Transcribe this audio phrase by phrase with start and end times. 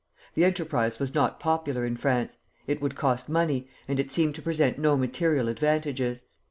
[0.33, 2.39] The enterprise was not popular in France.
[2.65, 6.23] It would cost money, and it seemed to present no material advantages.